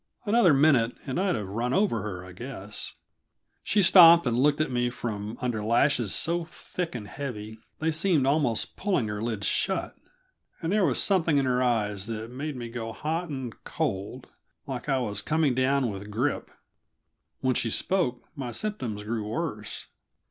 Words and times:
Another 0.25 0.51
minute, 0.51 0.93
and 1.05 1.19
I'd 1.19 1.35
have 1.35 1.47
run 1.47 1.73
over 1.73 2.01
her, 2.01 2.25
I 2.25 2.31
guess. 2.31 2.95
She 3.61 3.83
stopped 3.83 4.25
and 4.25 4.35
looked 4.35 4.59
at 4.59 4.71
me 4.71 4.89
from 4.89 5.37
under 5.41 5.63
lashes 5.63 6.11
so 6.11 6.43
thick 6.43 6.95
and 6.95 7.07
heavy 7.07 7.59
they 7.77 7.91
seemed 7.91 8.25
almost 8.25 8.75
pulling 8.75 9.09
her 9.09 9.21
lids 9.21 9.45
shut, 9.45 9.95
and 10.59 10.71
there 10.71 10.85
was 10.87 10.99
something 10.99 11.37
in 11.37 11.45
her 11.45 11.61
eyes 11.61 12.07
that 12.07 12.31
made 12.31 12.55
me 12.55 12.67
go 12.67 12.91
hot 12.93 13.29
and 13.29 13.63
cold, 13.63 14.25
like 14.65 14.89
I 14.89 14.97
was 14.97 15.21
coming 15.21 15.53
down 15.53 15.91
with 15.91 16.09
grippe; 16.09 16.49
when 17.41 17.53
she 17.53 17.69
spoke 17.69 18.23
my 18.35 18.51
symptoms 18.51 19.03
grew 19.03 19.27
worse. 19.27 19.85